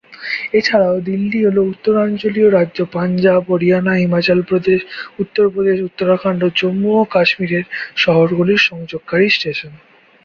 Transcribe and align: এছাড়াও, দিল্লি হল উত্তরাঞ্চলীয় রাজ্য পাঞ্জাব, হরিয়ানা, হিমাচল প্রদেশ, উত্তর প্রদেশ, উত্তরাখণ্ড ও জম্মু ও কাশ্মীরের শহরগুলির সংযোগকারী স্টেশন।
এছাড়াও, 0.53 0.97
দিল্লি 1.01 1.39
হল 1.45 1.57
উত্তরাঞ্চলীয় 1.71 2.49
রাজ্য 2.51 2.79
পাঞ্জাব, 2.93 3.41
হরিয়ানা, 3.49 3.93
হিমাচল 3.95 4.39
প্রদেশ, 4.41 4.79
উত্তর 5.19 5.45
প্রদেশ, 5.49 5.77
উত্তরাখণ্ড 5.81 6.41
ও 6.43 6.49
জম্মু 6.55 6.91
ও 6.95 7.03
কাশ্মীরের 7.11 7.65
শহরগুলির 7.95 8.61
সংযোগকারী 8.69 9.27
স্টেশন। 9.29 9.73